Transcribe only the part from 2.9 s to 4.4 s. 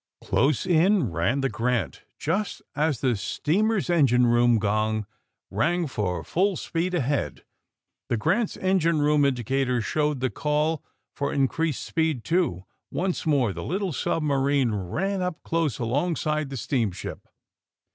the steam er's engine